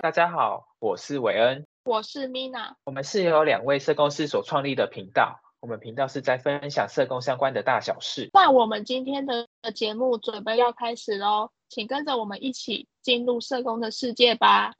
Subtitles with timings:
[0.00, 8.30] 大家好，我是韦恩，我是 Mina，我们是由两位社工师所创立的频道，我们频道是在分享社工相关的大小事。
[8.32, 14.74] 那我们今天的节目准备要开始喽，请跟着我们一起进入社工的世界吧。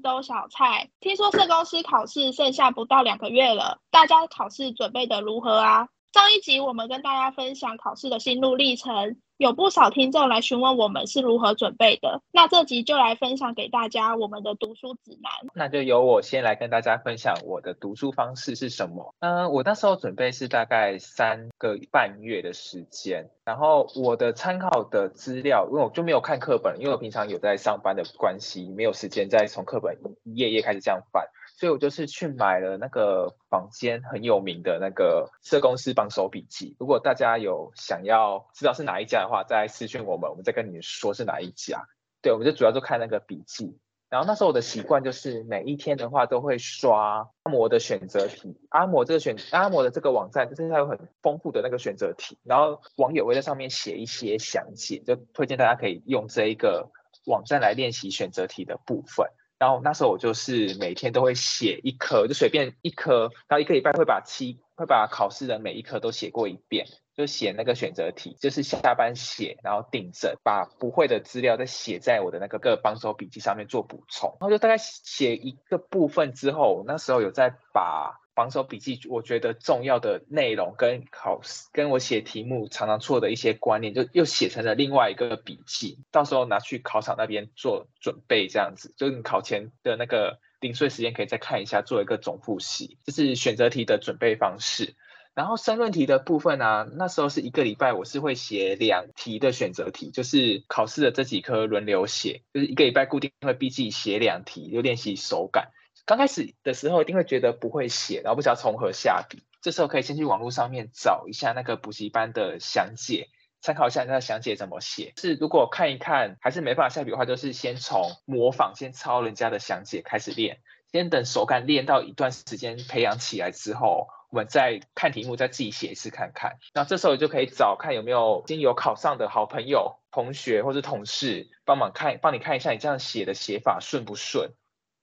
[0.00, 5.88] 都小菜，听说社工师考试剩下不到两个月了，大家考试准备的如何啊？
[6.12, 9.16] 上一集我们跟大家分享考试的心路历程。
[9.36, 15.30] 有不少听众来询问我们是如何准备的，那这集就来分享给大家我们的读书指南。
[15.54, 19.14] 那就由我先来跟大家分享我的读书方式是什么。
[19.20, 31.28] 嗯，我那时候准备是大概三个半月的时间，然后我的参考的资料，因为我就没有看课本，因为我平常有在上班的关系，没有时间再从课本一页页开始这样翻。
[31.58, 36.76] 所以我就是去买了那个坊间很有名的那个社公司榜首笔记。
[36.78, 41.88] 如果大家有想要知道是哪一家的话，再私讯我们，我们再跟你说是哪一家。
[42.22, 43.76] 对，我们就主要就看那个笔记。
[44.08, 48.56] 然后那时候我的习惯就是每一天的话都会刷阿摩的选择题。
[48.68, 56.88] 阿摩这个选阿摩的这个网站就是它有很丰富的那个选择题，然后网友会在上面写一些详解，就推荐大家可以用这一个
[57.26, 59.26] 网站来练习选择题的部分。
[59.58, 78.20] 然后那时候我就是每天都会写一科，就随便一科，然后一个礼拜会把七会把考试的每一科都写过一遍，就写那个选择题，就是下班写，然后订正，把不会的资料再写在我的那个个帮手笔记上面做补充，然后就大概写一个部分之后，那时候有在把。
[78.38, 94.94] 防守笔记，我觉得重要的内容跟考试，跟我写题目常常错的一些观念，就又写成了另外一个笔记，到时候拿去考场那边做准备，这样子，就是你考前的那个零碎时间可以再看一下，做一个总复习，这是选择题的准备方式。
[95.34, 105.70] 然后申论题的部分呢、那时候是一个礼拜，我是会写两题的选择题，就是考试的这几科轮流写，就是一个礼拜固定会逼自己写两题，就练习手感。
[106.08, 109.42] 刚开始的时候一定会觉得不会写，然后不知道从何下笔。
[109.60, 113.28] 这时候可以先去网络上面找一下那个补习班的详解，
[113.60, 115.12] 参考一下那个详解怎么写。
[115.18, 120.60] 是如果看一看还是没办法下笔的话，就是先从模仿、先抄人家的详解开始练，
[120.90, 126.56] 先等手感练到一段时间培养起来之后，我们再看题目，再自己写一次看看。
[126.72, 134.54] 那这时候就可以找看有没有已经有考上的好朋友、同学或者同事帮忙看，帮你看一下你这样写的写法顺不顺。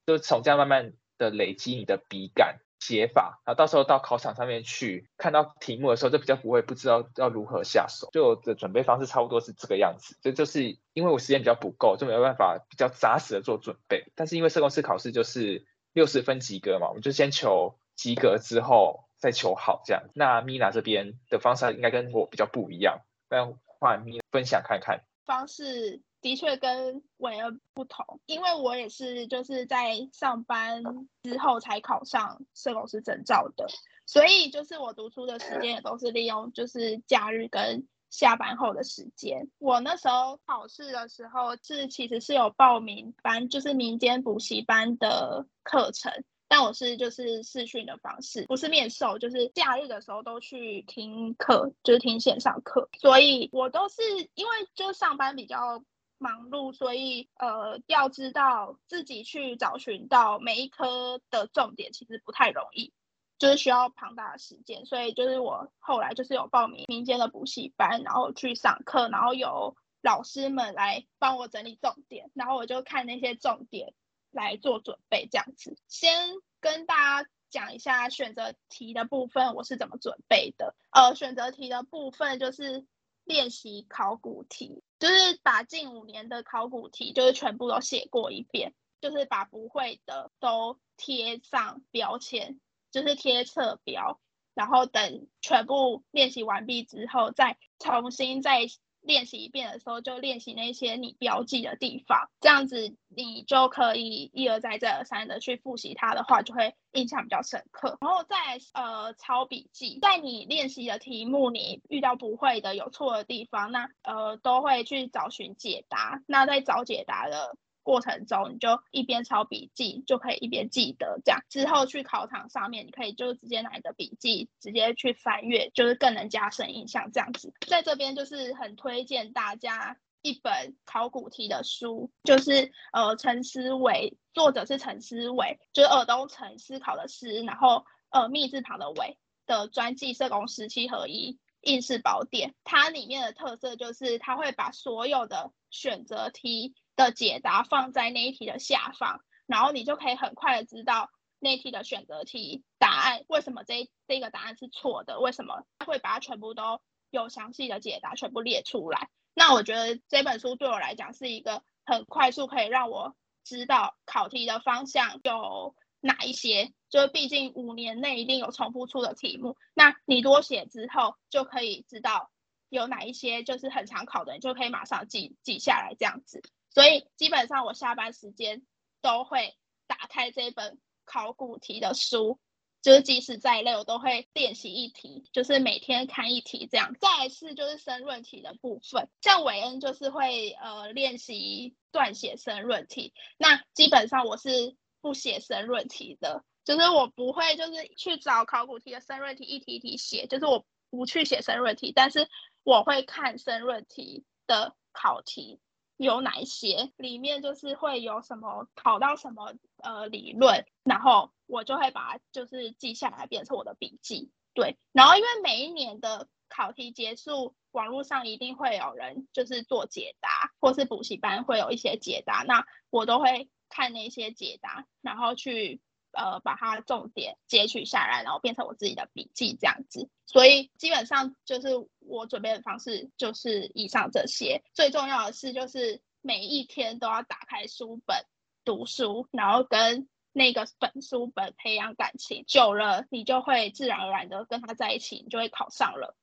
[0.05, 8.09] 就从这样慢慢的累积你的笔感写法，然后到时候到考场上面去看到题目的时候，就比较不会不知道要如何下手。
[8.11, 14.11] 就我的准备方式差不多是这个样子，这就，就是因为我时间比较不够，就没有办法比较扎实的做准备。
[14.15, 20.03] 但是因为社工师考试就是六十分及格嘛，我们就先求及格之后再求好这样。
[20.13, 22.99] 那 Mina 这边的方式应该跟我比较不一样，
[23.29, 26.01] 那换 Mina 分享看看方式。
[26.25, 30.81] 的确跟韦恩不同，因为我也是就是在上班
[31.21, 33.67] 之后才考上社工师证照的，
[34.07, 39.51] 所以就是我读书的时间也都是利用就是假日跟下班后的时间。
[39.59, 46.11] 我那时候考试的时候是其实是有报名班，就是民间补习班的课程，
[46.47, 54.01] 但我是就是视讯的方式，不是面授，就是假日的时候都去听课，就是听线上课，所以我都是
[54.33, 55.83] 因为就上班比较。
[56.25, 62.91] 忙碌，所以呃，要知道自己去找寻到每一科的重点，其实不太容易，
[63.37, 64.87] 就是需要庞大的时间。
[64.87, 73.93] 所以就是我后来就是有报名民间的补习班，然后去上课，然后有老师们来帮我整理重点，然后我就看那些重点
[74.31, 75.77] 来做准备，这样子。
[75.87, 76.11] 先
[76.59, 80.75] 跟大家讲一下选择题的部分，我是怎么准备的。
[80.89, 82.87] 呃，选择题的部分就是。
[83.27, 92.59] 练习考古题，就是把近五年的考古题，就是全部都写过一遍，就是把不会的都贴上标签，
[92.91, 94.19] 就是贴侧标，
[94.53, 98.67] 然后等全部练习完毕之后，再重新再。
[99.05, 107.97] 练习一遍的时候，就练习那些你标记的地方，这样子你就可以一而再再而三的去复习它的话，就会印象比较深刻。
[108.01, 108.35] 然后再
[108.73, 116.21] 呃抄笔记，在你练习的题目，你遇到不会的、有错的地方，那呃都会去找寻解答。
[116.27, 117.55] 那在找解答的
[117.85, 121.21] 过程中，你就一边抄笔记，就可以一边记得。
[121.23, 127.11] 这样之后去考场上面，你可以就直接拿你的笔记直接去翻阅，就是更能加深印象。
[127.11, 141.37] 这样子，在这边就是很推荐大家一本考古题的书，就是呃陈思维，作者是陈思维，就是耳东陈思考的思，然后呃密字旁的维的专记社工十七合一。
[141.61, 151.09] 应试宝典，它里面的特色就是它会把所有的选择题的解答放在那一题的下方，然后你就可以很快的知道
[151.39, 159.09] 那一题的选择题答案，为什么这这个答案是错的，为什么会把它全部都有详细的解答全部列出来。
[159.33, 166.73] 那我觉得这本书对我来讲是一个很快速可以让我知道考题的方向有哪一些？
[166.89, 172.31] 就是毕竟五年内一定有重复出的题目，那你多写之后就可以知道
[172.69, 176.41] 有哪一些就是很常考的，你就可以马上记记下来这样子。
[176.75, 178.63] 所以基本上我下班时间
[179.01, 179.57] 都会
[179.87, 182.39] 打开这本考古题的书，
[182.83, 186.93] 就是即使再累我都会练习一题，就是每天看一题这样。
[186.99, 194.75] 再来是就是申论题的部分，像韦恩就是会呃练习撰写申论题，那基本上我是。
[195.01, 202.27] 不写申论题的，就是我不会，就是去找考古题的申论题一题一题写，就是我不去写申论题，但是
[202.63, 205.59] 我会看申论题的考题
[205.97, 214.31] 有哪一些，里面就是会有什么考到什么呃理论，然后我就会把它就是记下来变成我的笔记。
[214.53, 223.49] 对，然后因为每一年的考题结束，网络上一定会有人就是做解答，或是补习班会有一些解答，那我都会。
[223.67, 225.81] 看那些解答，然后去
[226.15, 230.09] 呃把它重点截取下来，然后变成我自己的笔记这样子。
[230.25, 231.69] 所以基本上就是
[231.99, 234.63] 我准备的方式就是以上这些。
[234.73, 238.25] 最重要的是就是每一天都要打开书本
[238.63, 246.17] 读书，然后跟那个本书本培养感情，久了你就会自然而然的跟他在一起，你就会考上了。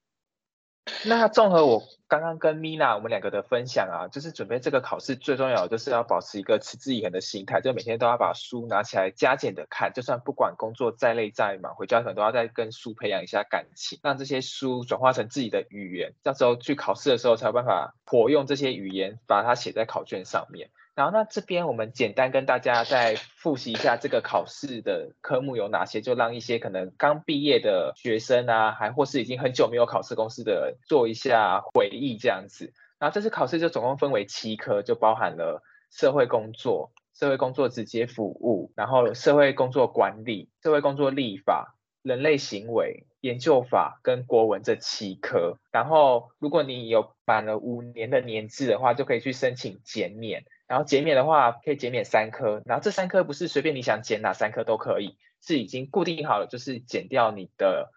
[1.05, 20.69] 那综合我刚刚跟米娜我们两个的分享啊，就是准备这个考试最重要的就是要保持一个持之以恒的心态，就每天都要把书拿起来加减的看，就算不管工作再累再忙，回家可能都要再跟书培养一下感情，让这些书转化成自己的语言，到时候去考试的时候才有办法活用这些语言，把它写在考卷上面。
[20.95, 32.73] 然后那这边我们简单跟大家再复习一下这个考试的科目有哪些，就让一些可能刚毕业的学生啊，还或是已经很久没有考试公司的做一下回忆这样子。
[32.99, 45.57] 然后这次考试就总共分为七科，就包含了社会工作、社会工作直接服务，然后社会工作管理、社会工作立法、人类行为研究法跟国文这七科。
[45.71, 50.45] 然后如果你有满了五年的年资的话，就可以去申请减免。
[50.67, 57.91] 然后减免的话，可以减免三科，然后这三科不是随便你想减哪三科都可以，是已经固定好了，就是减掉你的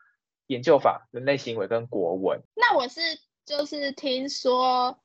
[0.48, 2.42] 研究法、人类行为跟国文。
[2.54, 3.00] 那我是
[3.46, 5.00] 就是听说，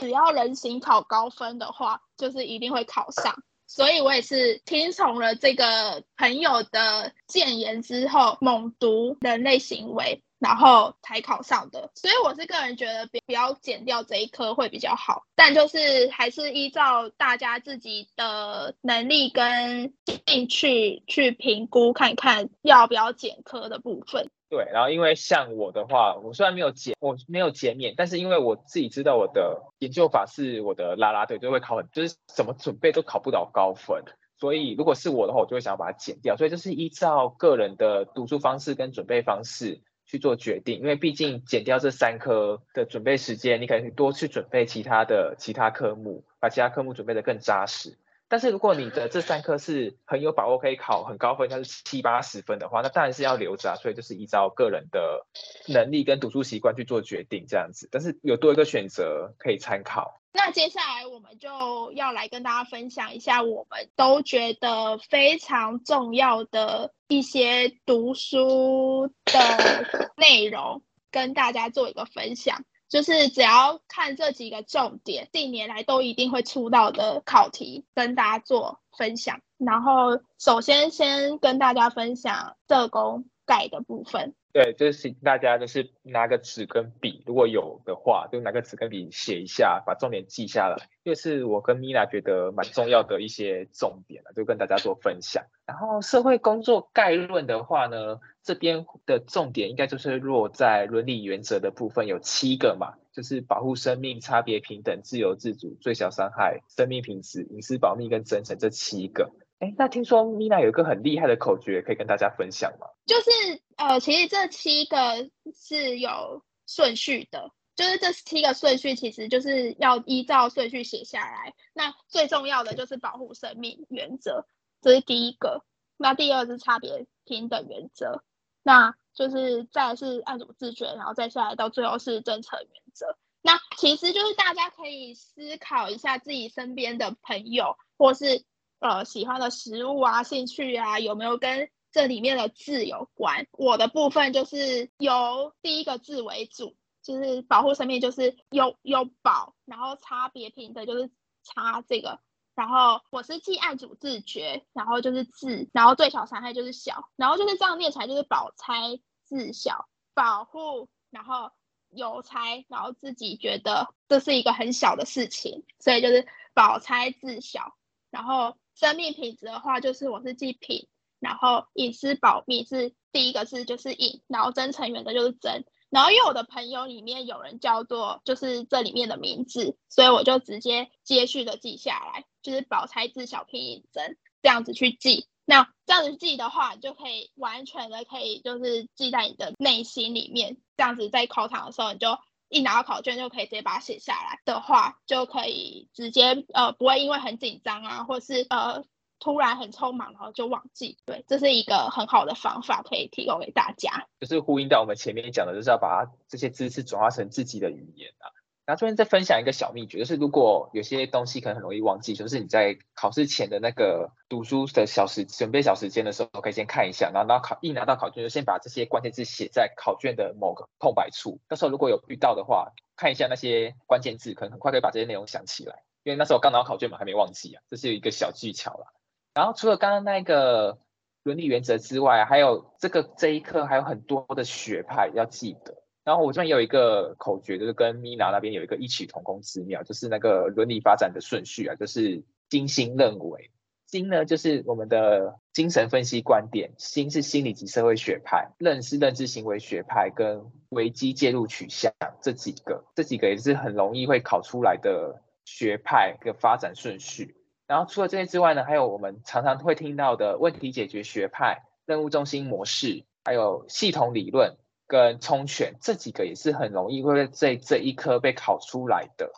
[0.00, 10.22] 只要人行考高分的话，就是一定会考上，所以我也是听从了这个朋友的建言之后，猛读人类行为。
[10.40, 15.22] 然后才考上的，所以我是个人觉得，不要减掉这一科会比较好。
[15.34, 19.94] 但就是还是依照大家自己的能力跟
[20.26, 24.28] 兴趣去评估，看看要不要减科的部分。
[24.54, 34.04] 对，然后因为像我的话，我虽然没有减，我没有减免，但是因为我自己知道我的研究法是我的啦啦队，就会考很，就是怎么准备都考不到高分。
[34.38, 36.36] 所以如果是我的话，我就会想把它减掉。
[36.36, 39.80] 所以就是依照个人的读书方式跟准备方式。
[40.06, 47.96] 去做决定，因为毕竟减掉这三科的准备时间，你可能多去准备其他的其他科目，把其他科目准备的更扎实。
[48.28, 53.76] 但是如果你的这三科是很有把握可以考很高分，像是七八十分的话，那当然是要留着啊。
[53.76, 55.26] 所以就是依照个人的
[55.68, 57.88] 能力跟读书习惯去做决定这样子。
[57.92, 60.20] 但是有多一个选择可以参考。
[60.32, 72.64] 那接下来我们就要来跟大家分享一下我们都觉得非常重要的一些读书的内容，跟大家做一个分享。
[72.88, 79.40] 就是只要看这几个重点，近年来都一定会出到的考题，跟大家做分享。
[79.56, 84.34] 然后首先先跟大家分享社工概的部分。
[84.54, 90.88] 对，就是大家就是拿个纸跟笔，如果有的话，就拿个纸跟笔写一下，把重点记下来。
[91.02, 95.44] 这是我跟米娜觉得蛮重要的一些重点，就跟大家做分享。
[95.66, 109.32] 然后社会工作概论的话呢，这边的重点应该就是落在伦理原则的部分，有七个嘛，就是保护生命、差别平等、自由自主、最小伤害、生命品质、隐私保密跟真诚这七个。
[109.64, 112.86] 哎，那听说 Mina 有一个很厉害的口诀，可以跟大家分享吗？
[113.06, 113.30] 就是
[113.76, 121.54] 呃，其实这七个是有顺序的，就是这七个顺序其实就是要依照顺序写下来。
[121.72, 124.44] 那最重要的就是保护生命原则，
[124.82, 125.64] 这是第一个。
[125.96, 128.22] 那第二是差别平等原则，
[128.62, 133.16] 那就是再来是爱主自觉，然后再下来到最后是政策原则。
[133.40, 138.44] 那其实就是大家可以思考一下自己身边的朋友，或是。
[138.84, 143.46] 呃，喜欢的食物啊，兴趣啊，有没有跟这里面的字有关？
[143.52, 151.10] 我的部分就是由第一个字为主，就是保护生命，就是有有保，然后差别平等就是
[151.44, 152.20] 差这个，
[152.54, 158.74] 然后我是既爱主自觉，然后就是自，然后最小伤害就是小，然后就是这样念起来就是保差
[159.22, 161.52] 自小，保护，然后
[161.88, 167.74] 有差，然后自己觉得这是一个很小的事情，所以就是保差自小，
[168.10, 168.58] 然后。
[168.74, 170.88] 生命品质的话，就是我是记品，
[171.20, 192.18] 然后隐私保密是第一个字就是隐，然后真诚原则就是真，然后因为我的朋友里面有人叫做就是这里面的名字，所以我就直接接续的记下来，就是宝钗字小品隐真这样子去记，那这样子记的话，就可以完全的可以就是记在你的内心里面，这样子在考场的时候你就。
[192.54, 198.84] 一拿到考卷就可以直接把它写下来的话，就可以直接呃不会因为很紧张啊，或是呃
[199.18, 200.98] 突然很匆忙然后就忘记。
[201.04, 204.06] 对，这是一个很好的方法，可以提供给大家。
[204.20, 208.30] 就是呼应到我们前面讲的，就是要把这些知识转化成自己的语言啊。
[208.66, 221.38] 然后这边再分享一个小秘诀，就是如果有些东西可能很容易忘记，就是你在考试前的那个读书的小时准备小时间的时候，可以先看一下，然后拿考一拿到考卷就先把这些关键字写在考卷的某个空白处。
[221.46, 225.82] 到时候如果有遇到的话，看一下那些关键字，可能很快可以把这些内容想起来。
[226.02, 228.86] 因为那时候刚拿到考卷嘛，还没忘记啊，这是一个小技巧啦。
[229.34, 230.78] 然后除了刚刚那个
[231.22, 235.83] 伦理原则之外，还有这个这一课还有很多的学派要记得。
[236.04, 243.50] 然后我这边有一个口诀，就是跟 Mina 那边有一个异曲同工之妙，就是那个伦理发展的顺序啊，就是精心认为，
[243.86, 257.36] 精呢就是我们的精神分析观点，心是心理及社会学派，认是认知行为学派跟危机介入取向这几个，这几个也是很容易会考出来的学派的发展顺序。
[257.66, 264.58] 然后除了这些之外呢，还有我们常常会听到的问题解决学派、任务中心模式，还有系统理论。
[264.86, 269.32] 跟冲权这几个也是很容易会在这一科被考出来的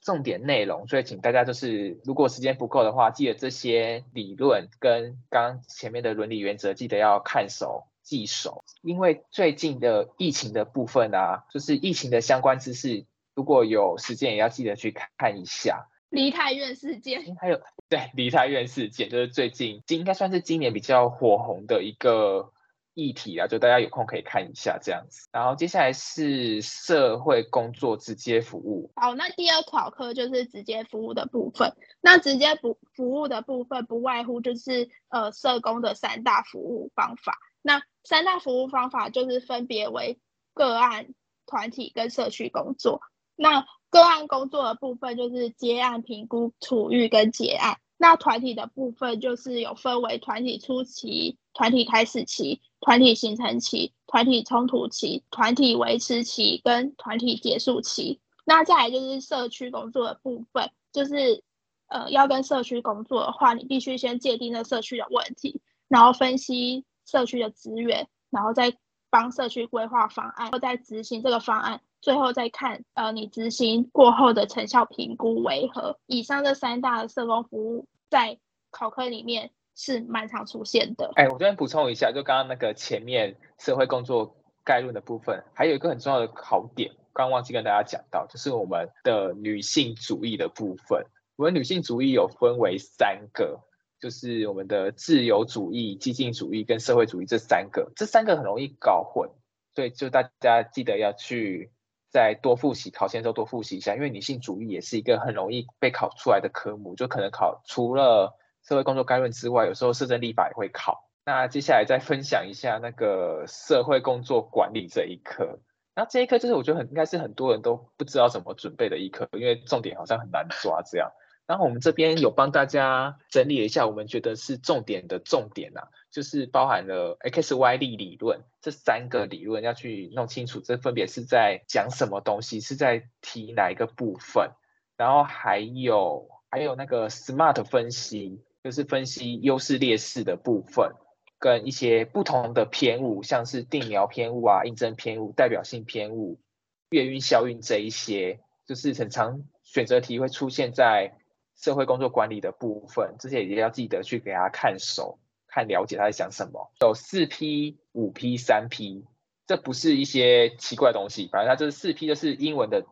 [0.00, 8.62] 重点内容，所以请大家就是如果时间不够的话，记得这些理论跟刚前面的伦理原则，记得要看熟记熟。
[8.82, 15.88] 因为最近的疫情的部分啊，就是疫情的相关知识，如果有时间也要记得去看一下。
[16.10, 22.52] 梨泰院事件，还有对梨泰院事件，就是最近应该算是今年比较火红的一个。
[22.94, 25.28] 议题啊，就大家有空可以看一下这样子。
[25.32, 28.90] 然后接下来是社会工作直接服务。
[28.96, 31.76] 好，那第二考科就是直接服务的部分。
[32.00, 37.36] 那直接服服务的部分不外乎就是呃社工的三大服务方法。
[37.62, 40.18] 那三大服务方法就是分别为
[40.52, 41.14] 个案、
[41.46, 43.00] 团体跟社区工作。
[43.36, 47.78] 那个案工作的部分就是接案评估、处遇跟结案。
[47.96, 52.60] 那团体的部分就是有分为团体初期、团体开始期。
[52.84, 58.20] 团体形成期、团体冲突期、团体维持期跟团体结束期。
[58.44, 61.42] 那再来就是社区工作的部分，就是
[61.86, 68.76] 呃要跟社区工作的话，你必须先界定那社区的问题，然后分析社区的资源，然后再
[69.08, 75.98] 帮社区规划方案，然后再执行这个方案，最后再看呃你执行过后的成效评估为何。
[76.04, 78.38] 以上这三大社工服务在
[78.70, 79.52] 考科里面。
[79.76, 81.10] 是蛮常出现的。
[81.16, 91.06] 哎，我这边补充一下，就刚刚那个前面社会工作概论的部分，还有一个很重要的考点，刚刚忘记跟大家讲到，就是我们的女性主义的部分。
[91.36, 93.60] 我们女性主义有分为三个，
[94.00, 99.30] 就是我们的自由主义、激进主义跟社会主义这三个，这三个很容易搞混，
[99.74, 101.72] 所以就大家记得要去
[102.10, 108.38] 再多复习，考前的时候多复习一下，因为女性主义也是一个很容易被考出来的科目，就可能考除了。
[108.66, 115.58] 社会工作概论之外，有时候社政立法也会考，那接下来再分享一下那个社会工作管理这一科。
[115.94, 121.12] 那这一科就是我觉得很应该是很多人都不知道怎么准备的一科，因为重点好像很难抓这样。
[121.46, 134.52] 然后我们这边有帮大家整理了一下，我们觉得是重点的重点啊，就是包含了 X、Y、力理论这三个理论要去弄清楚，这分别是在讲什么东西，是在提哪一个部分。
[134.96, 140.94] 然后还有还有那个 SMART 分析，就是分析优势劣势的部分，
[141.38, 146.40] 跟一些不同的偏误，像是定锚偏误啊、印证偏误、代表性偏误、
[146.88, 151.14] 月晕效应这一些，就是很常选择题会出现在。
[151.56, 156.72] 社会工作管理的部分，这些也要记得去给他看熟、看了解他在讲什么。
[156.80, 159.04] 有四 P、五 P、三 P，
[159.46, 162.84] 这不是一些奇怪的东西，反正它就是四 P，就是英文的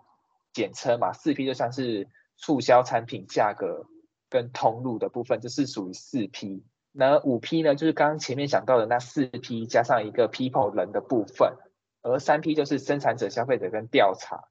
[0.53, 1.13] 简称嘛。
[1.13, 3.89] 四 P 就像是促销产品价格
[4.33, 6.65] 跟通路的部分，这是属于四 P。
[6.91, 11.57] 那五 P 呢，就是刚刚前面讲到的那四 P 加上一个 people 人的部分，
[12.01, 14.49] 而三 P 就是生产者、消费者跟调查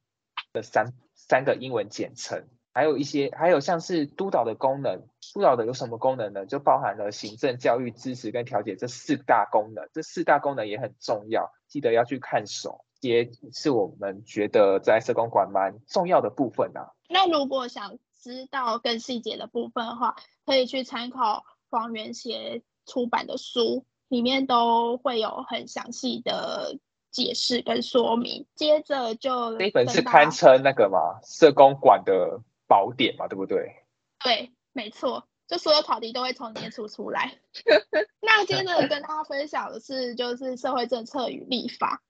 [0.53, 2.45] 的三三个英文简称。
[2.73, 5.01] 还有一些，还有像是督导的功能，
[5.33, 6.45] 督导的有什么功能呢？
[6.45, 9.89] 就包含了行政、教育、支持跟调解这四大功能。
[9.91, 16.93] 这四大功能也很重要，记得要去看熟，也是我们觉得在社工管蛮重要的部分啊。
[17.09, 26.77] 那如果想知道更细节的部分的话，可以去参考黄元协出版的书，里面都会有很详细的
[27.09, 28.45] 解释跟说明。
[28.55, 32.41] 接着就这一本是堪称那个嘛，社工管的。
[32.67, 33.83] 宝典嘛，对不对？
[34.23, 37.37] 对，没错，就所有考题都会从里面出出来。
[38.21, 42.01] 那接着跟大家分享的是，就是社会政策与立法。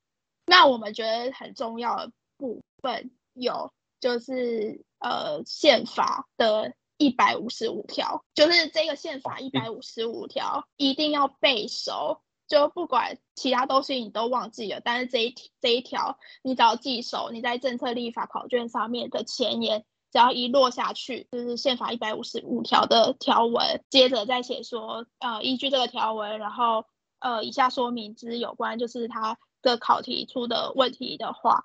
[0.45, 19.85] 那我们觉得很重要的部分有，就是呃宪法的一百五十五条，就是这个宪法一百五十五条一定要背熟，就不管其他东西你都忘记了，但是这一这一条你只要记熟，你在政策立法考卷上面的前言。
[20.13, 26.83] 只要一落下去，就是宪法一百五十五条的条文，接着再写说，呃，依据这个条文，然后
[27.19, 31.63] 呃，以下说明之有关，就是它的考题出的问题的话，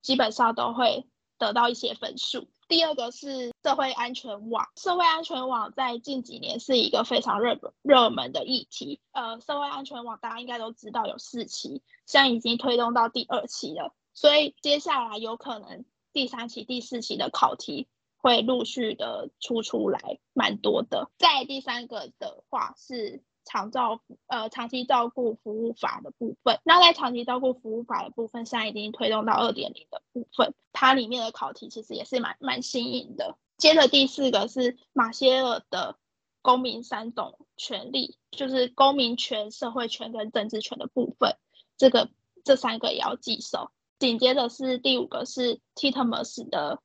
[0.00, 2.48] 基本上都会得到一些分数。
[2.68, 9.00] 第二个是社会安全网，社会安全网在近几年是一个非常热热门的议题。
[9.12, 15.84] 呃，社会安全网大家应该都知道有四期，现在已经推动到第二期了，所以接下来有可能。
[16.12, 21.10] 第三期、第四期的考题会陆续的出出来，蛮多的。
[21.16, 26.60] 再第三个的话是长照呃长期照顾服务法的部分。
[26.64, 33.36] 那在长期照顾服务法的部分，现在已经推动到二点零的部分，它里面的考题其实也是蛮蛮新颖的。
[33.56, 35.96] 接着第四个是马歇尔的
[36.42, 41.36] 公民三种权利，就是公民权、社会权跟政治权的部分，
[41.76, 42.10] 这个
[42.44, 43.70] 这三个也要记熟。
[43.98, 46.80] 紧接着是第五个是 TITMOS 的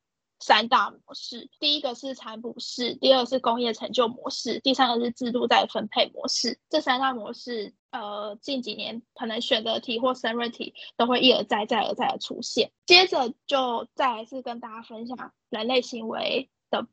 [0.45, 6.59] 三大模式，第一个是采补式，第二是工业成就模式，第三个是制度再分配模式。
[6.69, 12.73] 这三大模式，呃，近几年可能选择题或申论题都会一而再、再而再的出现。
[12.85, 16.85] 接着就再来是跟大家分享人类行为的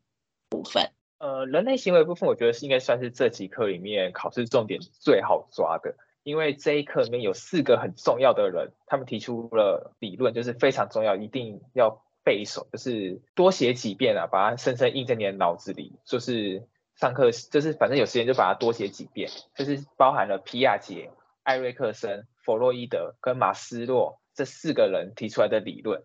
[0.48, 0.92] 部分。
[1.18, 5.96] 呃，人类行为部分，我觉得是应该算是这几科里面考试重点最好抓的。
[6.22, 15.98] 因为这一课里面有四个很重要的人，他们提出了理论，就是非常重要，一定要背熟，就是多写几遍啊，把它深深印在你的脑子里。
[16.04, 19.30] 就是上课，就是反正有时间就把它多写几遍。
[19.54, 21.10] 就是包含了皮亚杰、
[21.42, 26.02] 艾瑞克森、弗洛伊德跟马斯洛这四个人提出来的理论，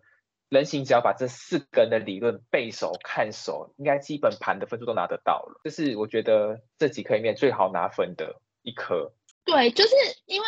[0.48, 5.60] 人形只要把这四个人的理论背熟、看熟，应该基本盘的分数都拿得到了。
[5.64, 9.12] 这是我觉得这几科里面最好拿分的一科。
[9.44, 10.46] 对，就是因为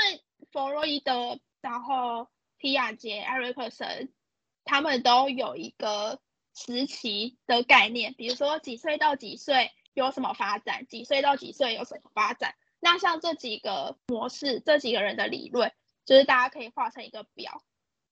[0.51, 2.29] 弗洛伊德，然后
[2.59, 4.13] 皮亚杰、艾瑞克森，
[4.69, 6.21] 他们都有一个
[6.55, 12.55] 时期的概念，比如说几岁到几岁有什么发展，几岁到几岁有什么发展。
[12.79, 15.73] 那像这几个模式，这几个人的理论，
[16.05, 17.63] 就是大家可以画成一个表，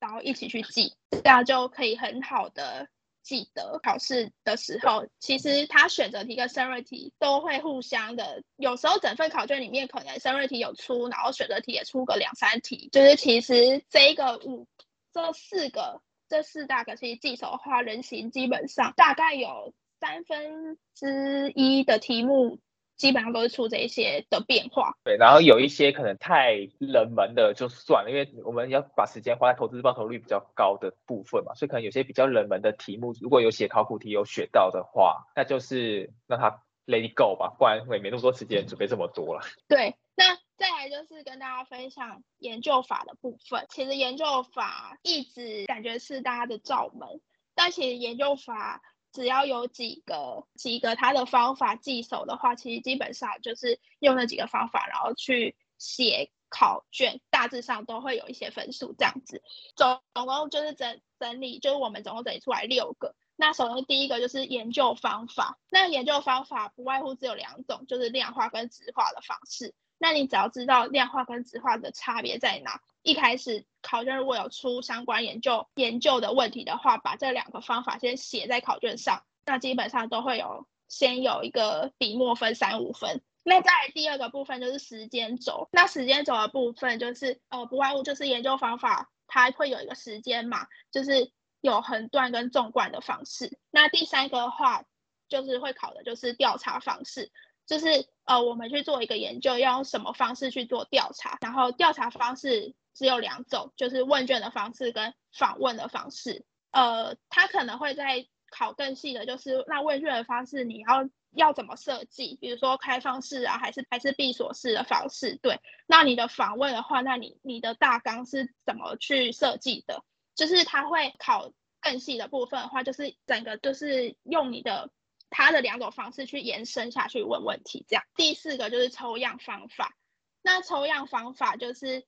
[0.01, 2.88] 然后一起去记，这样就可以很好的。
[3.23, 14.69] 记得考试的时候，其实他选择题跟申论题都会互相的，有时候整份考卷里面可能申论题有出，然后选择题也出个两三题，就是其实这一个五
[15.12, 22.59] 这四个这四大个其实记熟的话，人形基本上大概有三分之一的题目。
[22.97, 39.43] 基本上都是出这一些的变化，对，然后有一些可能太冷门的就算了，因为我们要把时间花在投资报酬率比较高的部分嘛，所以可能有些比较冷门的题目，如果有写考古题有学到的话，那就是让它 let it go 吧，不然我也没那么多时间准备这么多了。
[39.69, 43.66] 对，那在再来就是跟大家分享研究法的部分。
[43.71, 47.21] 其实研究法一直感觉是大家的罩门，
[47.55, 59.42] 但其实研究法只要有几个几个它的方法记熟的话，其实基本上就是用那几个方法，然后去写考卷，大致上都会有一些分数这样子。
[59.75, 63.14] 总总共就是整整理，就是我们总共整理出来六个。
[63.37, 69.75] 那首先第一个就是研究方法，那研究方法不外乎只有两种，就是量化跟质化的方式。
[69.99, 83.23] 那你只要知道量化跟质化的差别在哪，一开始考卷如果有出相关研究研究的问题的话，把这两个方法先写在考卷上，那基本上都会有先有一个笔墨分三五分。
[83.43, 91.33] 那在第二个部分就是时间轴，那时间轴的部分就是呃不外乎就是研究方法它会有一个时间嘛，就是。
[91.63, 93.59] 有横断跟纵贯的方式。
[93.73, 94.85] 那第三个的话，
[95.29, 97.33] 就是会考的就是调查方式，
[97.67, 101.39] 就是呃，我们去做一个研究，要用什么方式去做调查。
[101.41, 106.45] 然后调查方式只有两种，就是问卷的方式跟访问的方式。
[106.71, 112.37] 呃，他可能会在考更细的，就是那问卷的方式你要要怎么设计？
[112.41, 115.37] 比如说开放式啊，还是还是闭锁式的方式？
[115.43, 115.61] 对。
[115.87, 120.03] 那你的访问的话，那你你的大纲是怎么去设计的？
[120.35, 121.51] 就是他会考
[121.81, 124.91] 更细的部分的话，就是整个就是用你的
[125.31, 128.05] 他的两种方式去延伸下去问问题，这样。
[128.15, 129.97] 第四个就是抽样方法，
[130.43, 132.07] 那抽样方法就是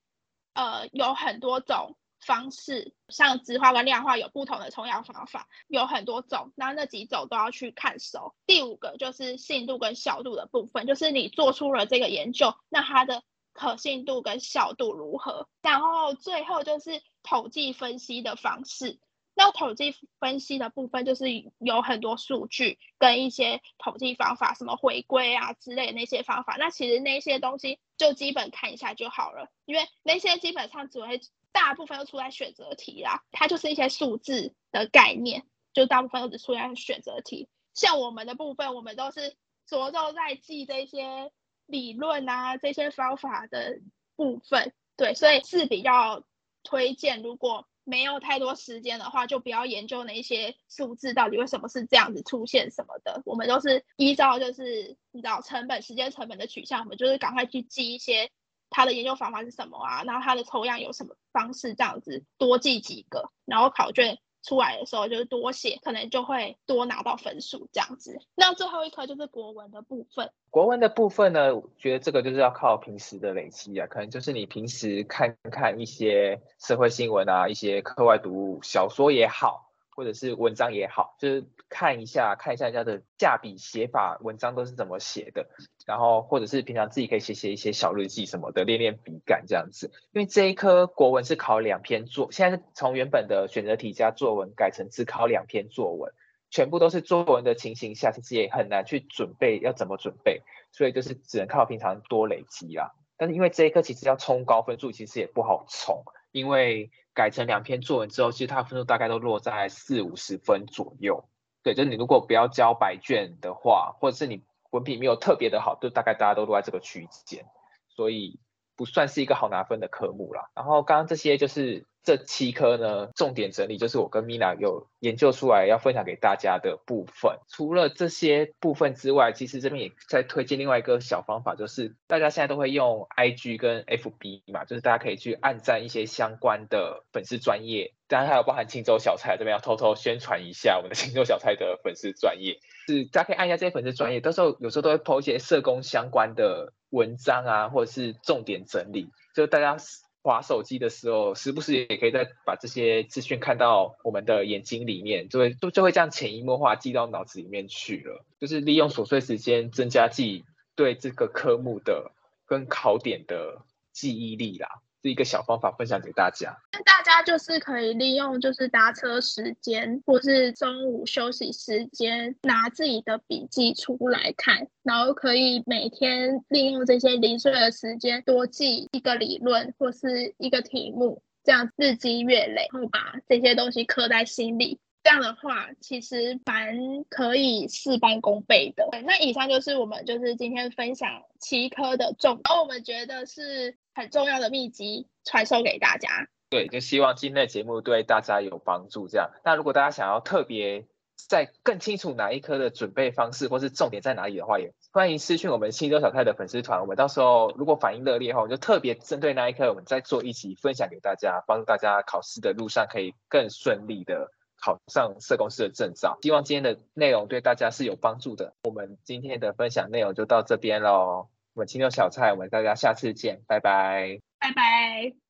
[0.55, 8.35] 呃有很多种方式，像质化跟量化有不同的抽样方法，有很多种，那那几种都要去看熟。
[8.47, 15.49] 第五个就是信度跟效度的部分，就是你做出了这个研究，那它的可信度跟效度如何？
[15.63, 17.03] 然后最后就是。
[17.25, 18.99] 统计分析的方式，
[19.39, 21.27] 那统计分析的部分就是
[21.59, 26.57] 有很多数据跟一些统计方法，什么回归啊之类的那些方法。
[26.59, 31.21] 那其实那些东西就基本看一下就好了，因为那些基本上只会
[31.53, 37.49] 大部分都出在选择题啦，它就是一些数字的概念，就大部分都只出在选择题。
[37.75, 39.37] 像我们的部分，我们都是
[39.69, 41.31] 着重在记这些
[41.65, 43.79] 理论啊这些方法的
[44.17, 46.25] 部分，对，所以是比较。
[46.65, 53.23] 推荐，如果没有太多时间的话，就不要研究那些数字到底为什么是这样子出现什么的。
[53.25, 58.31] 我们都是依照就是你知道成本、时间成本的取向，我们就是赶快去记一些
[58.69, 64.19] 它的研究方法是什么啊，然后它的抽样有什么方式，这样子多记几个，然后考卷。
[64.49, 68.19] 出来的时候就是多写，可能就会多拿到分数这样子。
[68.35, 70.31] 那最后一科就是国文的部分。
[70.49, 79.68] 国文的部分呢，我觉得这个就是要靠平时的累积啊，可能就是你平时看看一些社会新闻啊，一些课外读物，小说也好。
[79.99, 85.49] 或者是文章也好，就是看一下看一下人家的架笔写法，文章都是怎么写的，
[85.87, 89.91] 然后或者是平常自己可以写写一些小日记什么的，练练笔感这样子。
[90.13, 96.13] 因为这一科国文是考两篇作，现在是从原本的选择题加作文改成只考两篇作文，
[96.49, 102.95] 全部都是作文的情形下，其实也很难去准备要怎么准备，所以就是只能靠平常多累积啦。
[103.17, 106.05] 但是因为这一科其实要冲高分数，其实也不好冲，
[106.39, 106.91] 因为。
[107.15, 111.29] 改成两篇作文之后，其实它分数大概都落在四五十分左右。
[111.65, 117.45] 对，就是你如果不要交白卷的话，或者是你文笔没有特别的好，就大概大家都落在这个区间，
[117.89, 118.39] 所以
[118.79, 120.49] 不算是一个好拿分的科目啦。
[120.55, 121.85] 然后刚刚这些就是。
[122.05, 127.39] 这七科呢，重点整理就是我跟 Mina 有研究出来要分享给大家的部分。
[127.49, 137.93] 除了这些部分之外，其实这边也在推荐另外一个小方法，就是大家现在都会用 IG 跟 FB 嘛，就是大家可以去按赞一些相关的粉丝专业。
[138.07, 149.77] 当然还有包含清粥小菜这边要偷偷宣传一下我们的清粥小菜的粉丝专业，是大家可以按一下这些粉丝专业，到时候有时候都会 po 一些社工相关的文章啊，或者是重点整理，就大家。
[150.21, 158.27] 划手机的时候，时不时也可以再把这些资讯看到我们的眼睛里面，就会就就会这样潜移默化记到脑子里面去了。
[158.39, 162.13] 就是利用琐碎时间增加记对这个科目的
[162.47, 164.69] 跟考点的记忆力啦。
[165.03, 166.57] 是一个小方法，分享给大家。
[166.73, 184.81] 那大家就是可以利用，就是搭车时间，或是中午休息时间，拿自己的笔记出来看，然后可以每天利用这些零碎的时间，多记一个理论或是一个题目，这样日积月累，然后把这些东西刻在心里。
[185.09, 188.91] 这样的话，其实蛮可以事半功倍的。
[189.07, 196.29] 那以上就是我们就是今天分享七科的重点，而我们觉得是很重要的秘籍，传授给大家。
[196.51, 199.09] 对，就希望今天的节目对大家有帮助。
[199.09, 200.85] 这样，那如果大家想要特别
[201.17, 216.19] 在更清楚哪一科的准备方式，或是重点在哪里的话，也欢迎私讯我们清粥小菜的粉丝团，我们到时候如果反应热烈后，我就特别针对那一科，我们再做一集分享给大家，帮助大家考试的路上可以更顺利的考上社公司的证照。
[216.23, 218.55] 希望今天的内容对大家是有帮助的。
[218.63, 225.28] 我们今天的分享内容就到这边喽，我们青牛小菜，我们大家下次见，拜拜，拜拜。